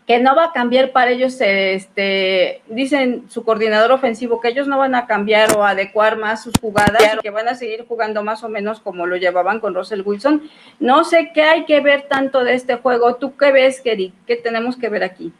[0.06, 4.78] que no va a cambiar para ellos, este, dicen su coordinador ofensivo, que ellos no
[4.78, 8.48] van a cambiar o adecuar más sus jugadas, que van a seguir jugando más o
[8.48, 10.48] menos como lo llevaban con Russell Wilson.
[10.78, 13.16] No sé qué hay que ver tanto de este juego.
[13.16, 14.12] ¿Tú qué ves, Kerry?
[14.28, 15.32] ¿Qué tenemos que ver aquí?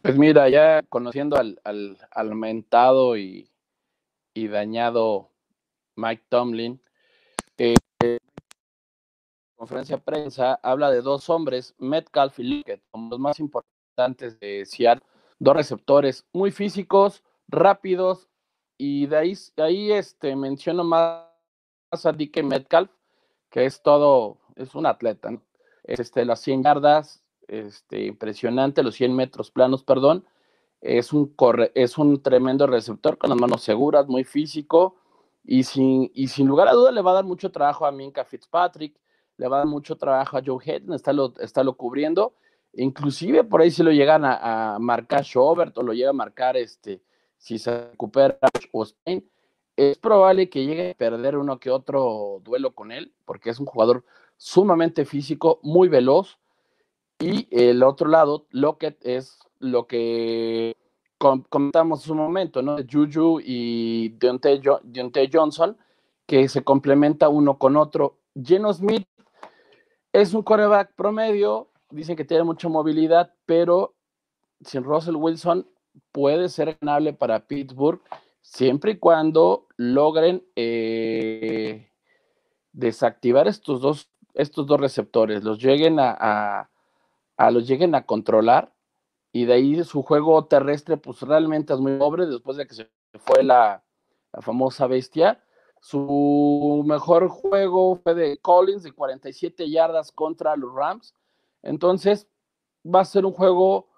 [0.00, 3.50] Pues mira, ya conociendo al, al, aumentado y,
[4.34, 5.30] dañado
[5.96, 6.80] Mike Tomlin,
[7.58, 7.74] eh,
[9.62, 15.06] conferencia prensa habla de dos hombres, Metcalf y Lickett, como los más importantes de Seattle,
[15.38, 18.28] dos receptores muy físicos, rápidos,
[18.76, 21.28] y de ahí, ahí este, menciono más
[21.92, 22.90] a Dike Metcalf,
[23.50, 25.30] que es todo, es un atleta,
[25.84, 30.26] es este, las 100 yardas, este, impresionante, los 100 metros planos, perdón.
[30.80, 31.36] Es un,
[31.76, 34.96] es un tremendo receptor con las manos seguras, muy físico
[35.44, 38.24] y sin, y sin lugar a duda le va a dar mucho trabajo a Minka
[38.24, 38.96] Fitzpatrick,
[39.36, 42.34] le va a dar mucho trabajo a Joe Hayden, está lo, está lo cubriendo.
[42.74, 47.02] Inclusive por ahí si lo llegan a, marcar Schobert o lo llega a marcar este,
[47.36, 48.38] si se recupera
[48.72, 49.28] o Spain,
[49.76, 53.66] es probable que llegue a perder uno que otro duelo con él, porque es un
[53.66, 54.04] jugador
[54.36, 56.38] sumamente físico, muy veloz,
[57.22, 60.76] y el otro lado, Lockett es lo que
[61.48, 62.78] comentamos en su momento, ¿no?
[62.78, 64.60] Juju y Deontay,
[65.32, 65.76] Johnson,
[66.26, 68.18] que se complementa uno con otro.
[68.34, 69.06] Geno Smith
[70.12, 73.94] es un coreback promedio, dicen que tiene mucha movilidad, pero
[74.64, 75.66] sin Russell Wilson
[76.10, 78.00] puede ser ganable para Pittsburgh
[78.40, 81.90] siempre y cuando logren eh,
[82.72, 86.68] desactivar estos dos, estos dos receptores, los lleguen a
[87.36, 88.72] a los lleguen a controlar
[89.32, 92.90] y de ahí su juego terrestre pues realmente es muy pobre después de que se
[93.18, 93.82] fue la,
[94.40, 95.42] famosa bestia.
[95.82, 101.12] Su mejor juego fue de Collins de 47 yardas contra los Rams.
[101.60, 102.28] Entonces
[102.86, 103.88] va a ser un juego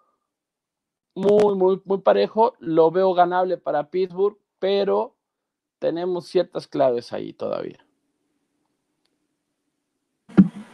[1.14, 2.54] muy, muy, muy parejo.
[2.58, 5.14] Lo veo ganable para Pittsburgh, pero
[5.78, 7.83] tenemos ciertas claves ahí todavía.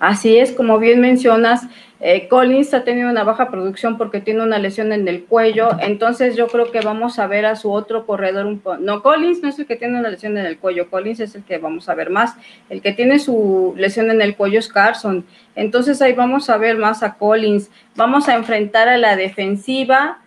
[0.01, 1.69] Así es, como bien mencionas,
[2.01, 6.35] eh, Collins ha tenido una baja producción porque tiene una lesión en el cuello, entonces
[6.35, 8.79] yo creo que vamos a ver a su otro corredor un poco.
[8.79, 11.45] No, Collins no es el que tiene una lesión en el cuello, Collins es el
[11.45, 12.35] que vamos a ver más.
[12.71, 16.79] El que tiene su lesión en el cuello es Carson, entonces ahí vamos a ver
[16.79, 17.71] más a Collins.
[17.95, 20.20] Vamos a enfrentar a la defensiva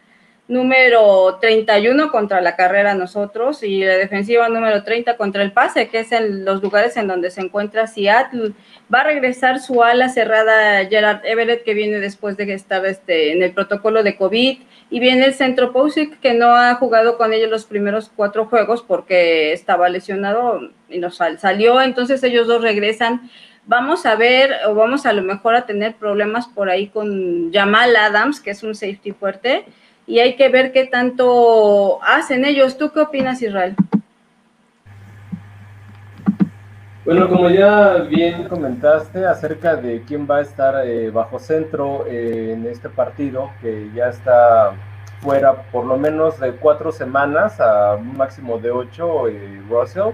[0.48, 6.00] número 31 contra la carrera nosotros y la defensiva número 30 contra el pase, que
[6.00, 8.52] es en los lugares en donde se encuentra Seattle.
[8.94, 13.42] Va a regresar su ala cerrada Gerard Everett, que viene después de estar este, en
[13.42, 17.50] el protocolo de COVID, y viene el centro Pousic, que no ha jugado con ellos
[17.50, 23.30] los primeros cuatro juegos porque estaba lesionado y nos salió, entonces ellos dos regresan.
[23.66, 27.96] Vamos a ver, o vamos a lo mejor a tener problemas por ahí con Jamal
[27.96, 29.66] Adams, que es un safety fuerte,
[30.06, 32.78] y hay que ver qué tanto hacen ellos.
[32.78, 33.76] ¿Tú qué opinas, Israel?
[37.06, 42.54] Bueno, como ya bien comentaste acerca de quién va a estar eh, bajo centro eh,
[42.54, 44.74] en este partido, que ya está
[45.20, 50.14] fuera por lo menos de cuatro semanas a un máximo de ocho, eh, Russell.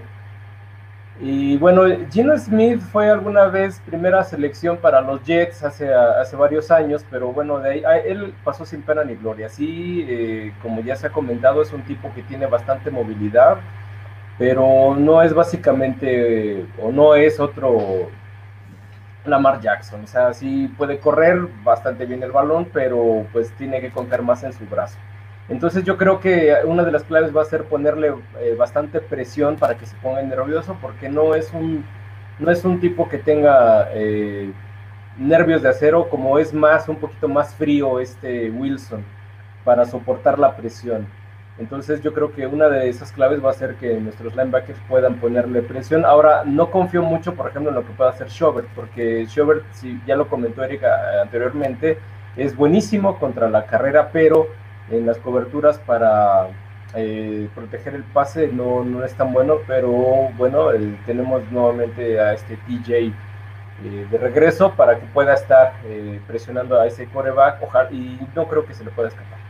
[1.22, 6.70] Y bueno, Gino Smith fue alguna vez primera selección para los Jets hace, hace varios
[6.70, 9.50] años, pero bueno, de ahí, él pasó sin pena ni gloria.
[9.50, 13.58] Sí, eh, como ya se ha comentado, es un tipo que tiene bastante movilidad,
[14.38, 18.08] pero no es básicamente, o no es otro
[19.26, 20.04] Lamar Jackson.
[20.04, 24.42] O sea, sí puede correr bastante bien el balón, pero pues tiene que contar más
[24.44, 24.98] en su brazo.
[25.50, 29.56] Entonces yo creo que una de las claves va a ser ponerle eh, bastante presión
[29.56, 31.84] para que se ponga nervioso, porque no es un,
[32.38, 34.52] no es un tipo que tenga eh,
[35.18, 39.04] nervios de acero, como es más, un poquito más frío este Wilson
[39.64, 41.06] para soportar la presión.
[41.58, 45.16] Entonces yo creo que una de esas claves va a ser que nuestros linebackers puedan
[45.16, 46.04] ponerle presión.
[46.04, 50.00] Ahora, no confío mucho, por ejemplo, en lo que pueda hacer Schobert, porque Schobert, si
[50.06, 51.98] ya lo comentó Erika anteriormente,
[52.36, 54.46] es buenísimo contra la carrera, pero
[54.90, 56.48] en las coberturas para
[56.94, 59.92] eh, proteger el pase no, no, es tan bueno, pero
[60.36, 63.12] bueno, eh, tenemos nuevamente a este TJ eh,
[64.10, 65.74] de regreso para que pueda estar
[66.26, 67.60] presionando a ese coreback
[67.92, 69.40] y no creo que se le pueda escapar.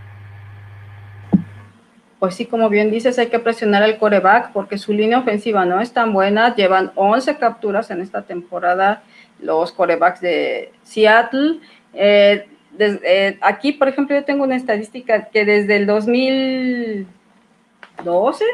[2.20, 5.80] Pues sí, como bien dices, hay que presionar al coreback porque su línea ofensiva no
[5.80, 6.54] es tan buena.
[6.54, 9.02] Llevan 11 capturas en esta temporada
[9.40, 11.60] los corebacks de Seattle.
[11.94, 12.46] Eh,
[12.78, 18.44] eh, aquí, por ejemplo, yo tengo una estadística que desde el 2012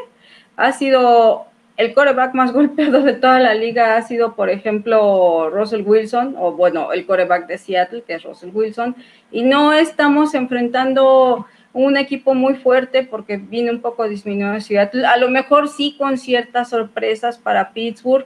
[0.55, 5.83] ha sido el coreback más golpeado de toda la liga ha sido, por ejemplo, Russell
[5.85, 8.95] Wilson, o bueno, el coreback de Seattle, que es Russell Wilson,
[9.31, 15.17] y no estamos enfrentando un equipo muy fuerte porque viene un poco disminuido Seattle, a
[15.17, 18.25] lo mejor sí con ciertas sorpresas para Pittsburgh,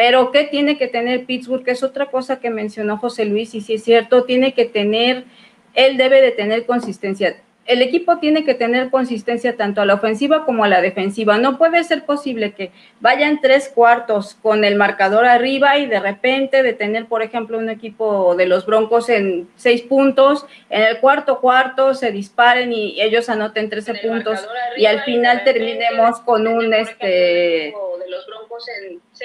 [0.00, 1.62] pero ¿qué tiene que tener Pittsburgh?
[1.62, 5.26] Que es otra cosa que mencionó José Luis, y si es cierto, tiene que tener,
[5.74, 7.36] él debe de tener consistencia
[7.70, 11.38] el equipo tiene que tener consistencia tanto a la ofensiva como a la defensiva.
[11.38, 16.64] No puede ser posible que vayan tres cuartos con el marcador arriba y de repente
[16.64, 21.40] de tener, por ejemplo, un equipo de los Broncos en seis puntos, en el cuarto
[21.40, 24.44] cuarto se disparen y ellos anoten 13 puntos
[24.76, 27.72] y al final terminemos con un este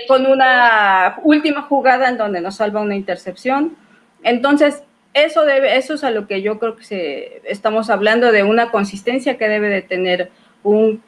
[0.07, 3.75] con una última jugada en donde nos salva una intercepción.
[4.21, 4.83] Entonces,
[5.15, 8.69] eso debe, eso es a lo que yo creo que se, estamos hablando de una
[8.69, 10.29] consistencia que debe de tener
[10.61, 11.01] un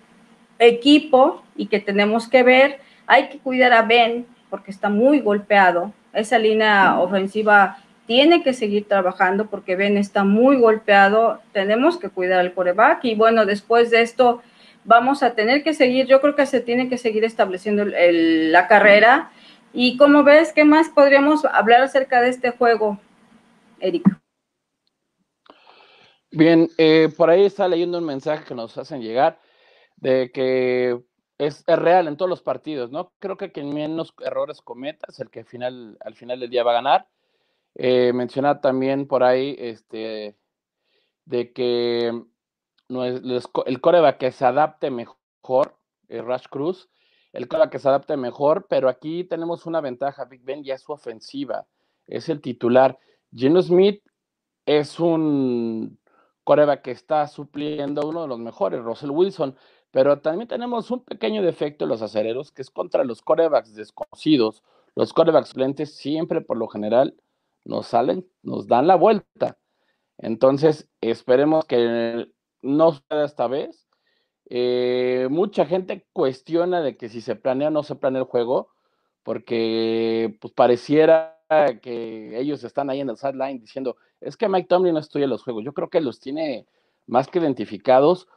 [0.60, 2.80] equipo y que tenemos que ver.
[3.06, 5.92] Hay que cuidar a Ben porque está muy golpeado.
[6.14, 11.42] Esa línea ofensiva tiene que seguir trabajando porque Ben está muy golpeado.
[11.52, 14.42] Tenemos que cuidar al coreback y bueno, después de esto
[14.86, 19.32] vamos a tener que seguir, yo creo que se tiene que seguir estableciendo la carrera.
[19.74, 22.98] Y como ves, ¿qué más podríamos hablar acerca de este juego?
[23.80, 24.22] Erika.
[26.32, 29.40] Bien, eh, por ahí está leyendo un mensaje que nos hacen llegar
[29.96, 31.02] de que
[31.38, 33.14] es, real en todos los partidos, ¿no?
[33.20, 36.72] Creo que quien menos errores cometa el que al final, al final del día va
[36.72, 37.08] a ganar.
[37.76, 40.36] Eh, menciona también por ahí este,
[41.26, 42.12] de que
[42.90, 43.22] no es,
[43.66, 46.90] el coreback que se adapte mejor, el Rush Cruz,
[47.34, 50.82] el coreback que se adapte mejor, pero aquí tenemos una ventaja, Big Ben ya es
[50.82, 51.68] su ofensiva,
[52.08, 52.98] es el titular.
[53.34, 54.02] Geno Smith
[54.66, 56.00] es un
[56.44, 59.56] coreback que está supliendo a uno de los mejores, Russell Wilson,
[59.92, 64.64] pero también tenemos un pequeño defecto en los acereros, que es contra los corebacks desconocidos.
[64.96, 67.16] Los corebacks suplentes siempre, por lo general,
[67.66, 69.58] nos salen, nos dan la vuelta.
[70.18, 73.88] Entonces, esperemos que no suceda esta vez.
[74.50, 78.70] Eh, mucha gente cuestiona de que si se planea o no se planea el juego,
[79.24, 81.37] porque pues pareciera
[81.82, 85.44] que ellos están ahí en el sideline diciendo, es que Mike Tomlin no estudia los
[85.44, 85.64] juegos.
[85.64, 86.68] Yo creo que los tiene
[87.06, 88.28] más que identificados.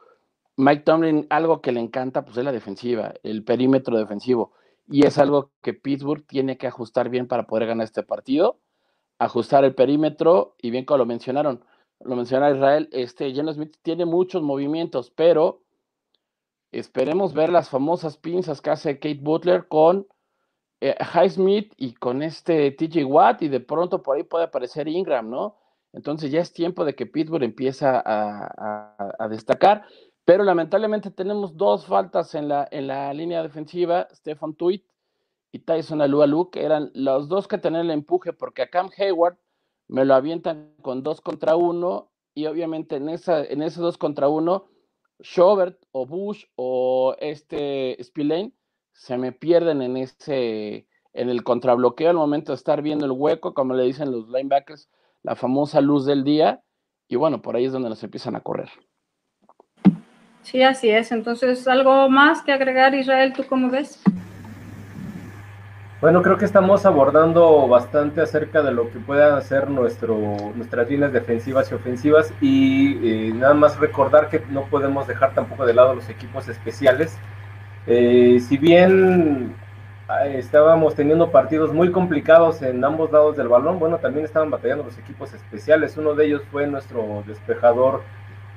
[0.57, 4.53] Mike Tomlin, algo que le encanta, pues es la defensiva, el perímetro defensivo.
[4.87, 8.59] Y es algo que Pittsburgh tiene que ajustar bien para poder ganar este partido.
[9.19, 11.63] Ajustar el perímetro, y bien como lo mencionaron,
[12.03, 15.61] lo menciona Israel, este Geno Smith tiene muchos movimientos, pero
[16.71, 20.07] esperemos ver las famosas pinzas que hace Kate Butler con
[20.81, 25.29] eh, Highsmith y con este TJ Watt, y de pronto por ahí puede aparecer Ingram,
[25.29, 25.57] ¿no?
[25.93, 29.85] Entonces ya es tiempo de que Pittsburgh empiece a, destacar,
[30.25, 34.83] pero lamentablemente tenemos dos faltas en la, en la línea defensiva, Stefan Tuit
[35.51, 39.37] y Tyson Alualu, que eran los dos que tenían el empuje, porque a Cam Hayward
[39.87, 44.29] me lo avientan con dos contra uno, y obviamente en, esa, en ese dos contra
[44.29, 44.65] uno,
[45.21, 48.53] Schobert o Bush o este Spillane
[48.93, 53.53] se me pierden en ese, en el contrabloqueo al momento de estar viendo el hueco,
[53.53, 54.89] como le dicen los linebackers,
[55.23, 56.61] la famosa luz del día,
[57.07, 58.69] y bueno, por ahí es donde nos empiezan a correr.
[60.43, 61.11] Sí, así es.
[61.11, 63.33] Entonces, ¿algo más que agregar, Israel?
[63.33, 64.01] ¿Tú cómo ves?
[66.01, 70.17] Bueno, creo que estamos abordando bastante acerca de lo que puedan hacer nuestro,
[70.55, 75.63] nuestras líneas defensivas y ofensivas y eh, nada más recordar que no podemos dejar tampoco
[75.63, 77.19] de lado los equipos especiales.
[77.87, 79.55] Eh, si bien
[80.33, 84.97] estábamos teniendo partidos muy complicados en ambos lados del balón, bueno, también estaban batallando los
[84.97, 85.97] equipos especiales.
[85.97, 88.03] Uno de ellos fue nuestro despejador,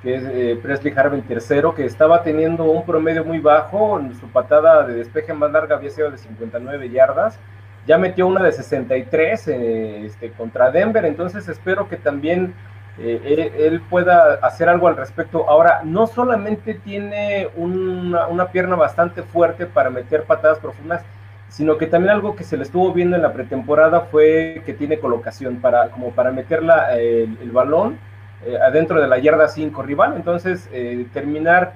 [0.03, 4.01] que es eh, Presley Harvin tercero, que estaba teniendo un promedio muy bajo.
[4.19, 7.39] Su patada de despeje más larga había sido de 59 yardas.
[7.87, 12.53] Ya metió una de 63 eh, este, contra Denver, entonces espero que también
[12.97, 15.49] eh, él, pueda hacer algo al respecto.
[15.49, 21.03] Ahora, no solamente tiene una, pierna bastante fuerte para meter patadas profundas,
[21.49, 24.99] sino que también algo que se le estuvo viendo en la pretemporada fue que tiene
[24.99, 26.61] colocación para como para meter
[26.97, 27.97] el, balón
[28.45, 31.73] eh, adentro de la yarda 5 rival, entonces eh, terminar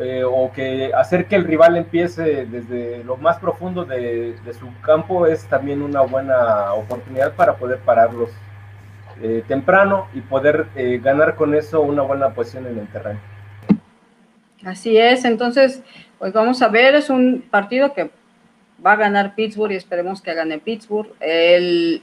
[0.00, 5.26] eh, o que hacer que el rival empiece desde lo más profundo de, su campo
[5.26, 8.30] es también una buena oportunidad para poder pararlos
[9.46, 10.66] temprano y poder
[11.02, 13.20] ganar con eso una buena posición en el terreno.
[14.64, 15.82] Así es, entonces,
[16.18, 18.10] pues vamos a ver, es un partido que
[18.84, 21.12] va a ganar Pittsburgh y esperemos que gane Pittsburgh.
[21.20, 22.02] El,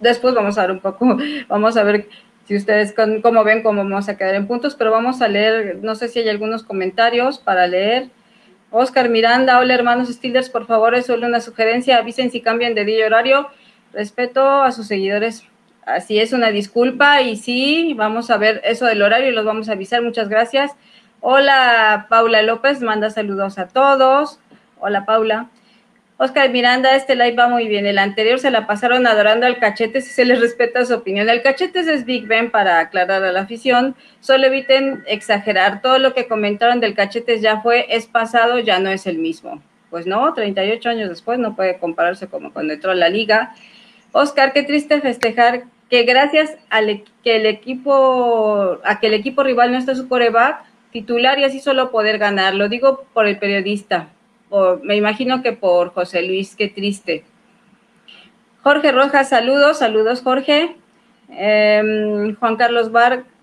[0.00, 1.16] después vamos a ver un poco,
[1.48, 2.08] vamos a ver
[2.44, 5.94] si ustedes cómo ven cómo vamos a quedar en puntos, pero vamos a leer, no
[5.94, 8.08] sé si hay algunos comentarios para leer.
[8.70, 12.84] Oscar Miranda, hola hermanos Steelers, por favor, es solo una sugerencia, avisen si cambian de
[12.84, 13.48] día y horario.
[13.92, 15.44] Respeto a sus seguidores.
[15.86, 19.68] Así es, una disculpa y sí, vamos a ver eso del horario y los vamos
[19.68, 20.02] a avisar.
[20.02, 20.72] Muchas gracias.
[21.20, 24.40] Hola, Paula López, manda saludos a todos.
[24.80, 25.48] Hola, Paula.
[26.16, 27.86] Oscar Miranda, este live va muy bien.
[27.86, 31.28] El anterior se la pasaron adorando al Cachetes y se les respeta su opinión.
[31.28, 33.94] El Cachetes es Big Ben para aclarar a la afición.
[34.18, 35.82] Solo eviten exagerar.
[35.82, 39.62] Todo lo que comentaron del Cachetes ya fue, es pasado, ya no es el mismo.
[39.90, 43.54] Pues no, 38 años después no puede compararse como cuando entró a la liga.
[44.10, 49.42] Oscar, qué triste festejar que gracias al e-, que el equipo, a que el equipo
[49.42, 52.54] rival no está su coreback titular y así solo poder ganar.
[52.54, 54.10] Lo digo por el periodista
[54.82, 57.24] me imagino que por José Luis, qué triste.
[58.62, 60.76] Jorge Rojas, saludos, saludos Jorge.
[61.28, 62.90] Em, Juan Carlos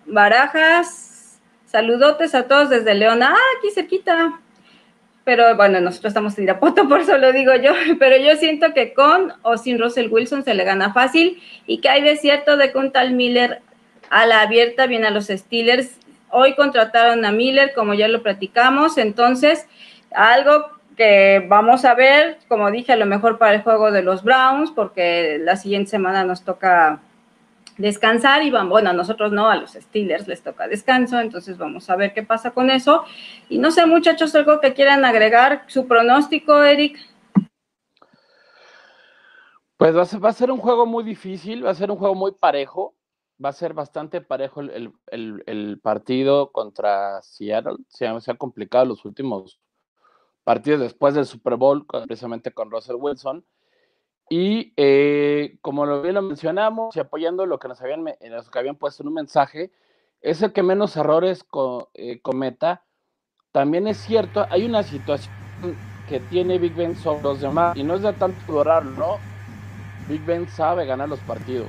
[0.06, 3.24] Barajas, saludotes a todos desde León.
[3.24, 4.40] Ah, aquí cerquita.
[5.24, 7.74] Pero bueno, nosotros estamos en Irapoto, por eso lo digo yo.
[8.00, 11.90] Pero yo siento que con o sin Russell Wilson se le gana fácil y que
[11.90, 13.62] hay de cierto de que un tal Miller
[14.10, 15.98] a la abierta viene a los Steelers.
[16.30, 18.98] Hoy contrataron a Miller, como ya lo platicamos.
[18.98, 19.68] Entonces,
[20.14, 24.24] algo que vamos a ver, como dije, a lo mejor para el juego de los
[24.24, 27.00] Browns, porque la siguiente semana nos toca
[27.78, 31.90] descansar y van, bueno, a nosotros no, a los Steelers les toca descanso, entonces vamos
[31.90, 33.04] a ver qué pasa con eso.
[33.50, 36.98] Y no sé, muchachos, algo que quieran agregar, su pronóstico, Eric.
[39.78, 42.96] Pues va a, ser, un juego muy difícil, va a ser un juego muy parejo,
[43.44, 49.60] va a ser bastante parejo el, partido contra Seattle, se se ha complicado los últimos
[50.44, 53.46] partidos después del Super Bowl, precisamente con Russell Wilson.
[54.36, 58.78] Y eh, como lo bien lo mencionamos y apoyando lo que nos habían, que habían
[58.78, 59.70] puesto en un mensaje,
[60.22, 61.46] es el que menos errores
[61.94, 62.82] eh, cometa.
[63.52, 65.32] También es cierto, hay una situación
[66.10, 69.20] que tiene Big Ben sobre los demás y no es de tanto durar, ¿no?
[70.10, 71.68] Big Ben sabe ganar los partidos.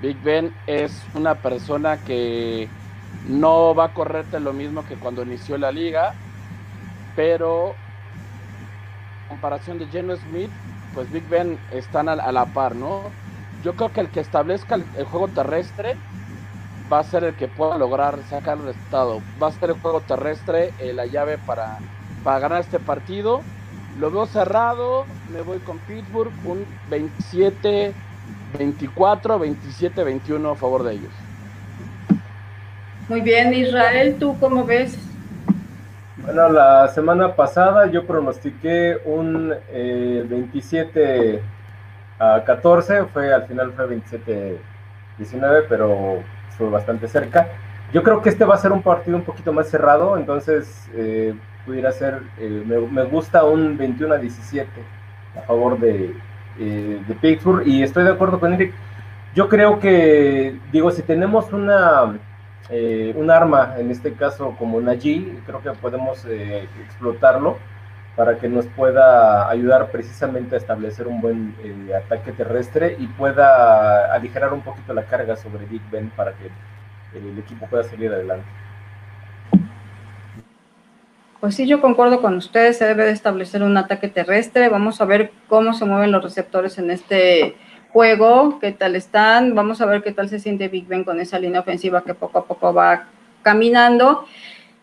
[0.00, 2.66] Big Ben es una persona que
[3.28, 6.14] no va a correrte lo mismo que cuando inició la liga,
[7.14, 7.74] pero
[9.28, 10.50] comparación de Geno Smith,
[10.96, 13.02] pues Big Ben están a, la par, ¿no?
[13.62, 15.94] Yo creo que el que establezca el, juego terrestre
[16.90, 19.20] va a ser el que pueda lograr sacar el resultado.
[19.40, 21.76] Va a ser el juego terrestre eh, la llave para,
[22.24, 23.42] para ganar este partido.
[24.00, 27.92] Lo veo cerrado, me voy con Pittsburgh, un 27,
[28.58, 31.12] 24, 27, 21 a favor de ellos.
[33.10, 34.98] Muy bien, Israel, ¿tú cómo ves?
[36.26, 41.42] Bueno, la semana pasada yo pronostiqué un 27 eh,
[42.18, 44.58] a 14, fue al final fue 27
[45.18, 46.24] 19, pero
[46.58, 47.46] fue bastante cerca.
[47.92, 51.32] Yo creo que este va a ser un partido un poquito más cerrado, entonces eh,
[51.64, 54.68] pudiera ser, eh, me, gusta un 21 a 17
[55.38, 56.12] a favor de,
[56.58, 58.74] de Pittsburgh y estoy de acuerdo con Eric.
[59.32, 62.18] Yo creo que, digo, si tenemos una
[62.68, 67.58] eh, un arma, en este caso como G, creo que podemos eh, explotarlo
[68.16, 74.12] para que nos pueda ayudar precisamente a establecer un buen eh, ataque terrestre y pueda
[74.12, 76.50] aligerar un poquito la carga sobre Big Ben para que
[77.16, 78.46] el equipo pueda salir adelante.
[81.40, 84.68] Pues sí, yo concuerdo con ustedes, se debe de establecer un ataque terrestre.
[84.70, 87.54] Vamos a ver cómo se mueven los receptores en este
[87.90, 91.38] juego, qué tal están, vamos a ver qué tal se siente Big Ben con esa
[91.38, 93.08] línea ofensiva que poco a poco va
[93.42, 94.26] caminando.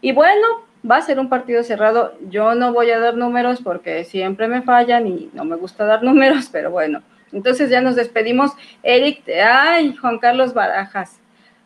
[0.01, 2.13] Y bueno, va a ser un partido cerrado.
[2.29, 6.03] Yo no voy a dar números porque siempre me fallan y no me gusta dar
[6.03, 7.01] números, pero bueno.
[7.31, 8.51] Entonces ya nos despedimos.
[8.83, 11.19] Eric, ay, Juan Carlos Barajas.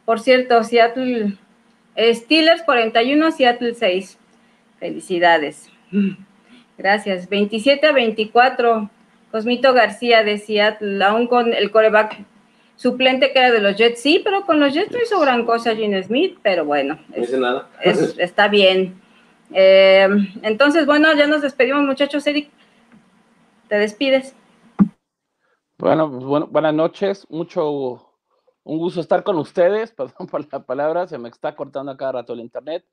[0.05, 1.37] Por cierto, Seattle
[1.97, 4.17] Steelers 41, Seattle 6.
[4.79, 5.69] Felicidades.
[6.77, 7.27] Gracias.
[7.27, 8.89] 27 a 24.
[9.37, 12.25] Cosmito García decía, aún con el coreback
[12.75, 15.75] suplente que era de los Jets, sí, pero con los Jets no hizo gran cosa
[15.75, 16.97] Gene Smith, pero bueno,
[18.17, 18.99] está bien.
[19.53, 20.07] Eh,
[20.41, 22.25] entonces, bueno, ya nos despedimos, muchachos.
[22.25, 22.49] Eric,
[23.67, 24.35] te despides.
[25.77, 28.15] Bueno, pues bueno, buenas noches, mucho,
[28.63, 32.13] un gusto estar con ustedes, perdón por la palabra, se me está cortando a cada
[32.13, 32.83] rato el internet,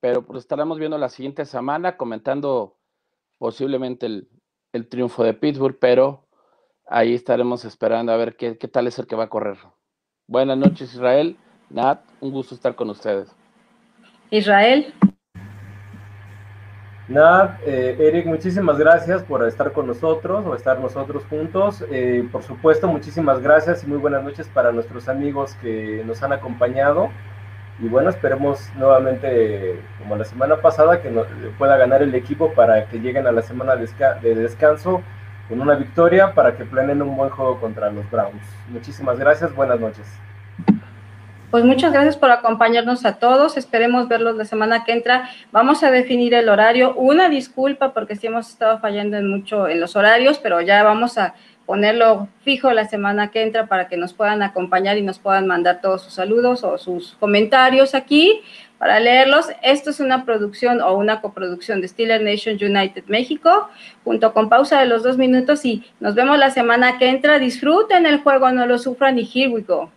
[0.00, 2.76] pero pues estaremos viendo la siguiente semana comentando
[3.38, 4.28] posiblemente el,
[4.74, 6.26] el triunfo de Pittsburgh, pero
[6.86, 9.56] ahí estaremos esperando a ver qué, tal es el que va a correr.
[10.26, 11.36] Buenas noches, Israel.
[11.70, 13.34] Nat, un gusto estar con ustedes.
[14.30, 14.92] Israel.
[17.06, 21.84] Nat, eh, Eric, muchísimas gracias por estar con nosotros o estar nosotros juntos.
[21.90, 26.32] Eh, por supuesto, muchísimas gracias y muy buenas noches para nuestros amigos que nos han
[26.32, 27.10] acompañado.
[27.80, 31.10] Y bueno, esperemos nuevamente, como la semana pasada, que
[31.58, 35.02] pueda ganar el equipo para que lleguen a la semana de descanso
[35.48, 38.42] con una victoria para que planeen un buen juego contra los Browns.
[38.68, 40.06] Muchísimas gracias, buenas noches.
[41.50, 43.56] Pues muchas gracias por acompañarnos a todos.
[43.56, 45.28] Esperemos verlos la semana que entra.
[45.52, 46.94] Vamos a definir el horario.
[46.96, 51.16] Una disculpa porque sí hemos estado fallando en mucho en los horarios, pero ya vamos
[51.16, 51.34] a
[51.66, 55.80] ponerlo fijo la semana que entra para que nos puedan acompañar y nos puedan mandar
[55.80, 58.42] todos sus saludos o sus comentarios aquí
[58.78, 59.46] para leerlos.
[59.62, 63.68] Esto es una producción o una coproducción de Steeler Nation United México,
[64.04, 67.38] junto con pausa de los dos minutos y nos vemos la semana que entra.
[67.38, 69.90] Disfruten el juego, no lo sufran y here we go.